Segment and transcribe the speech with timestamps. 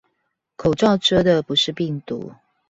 [0.55, 2.33] 口罩遮的不是病毒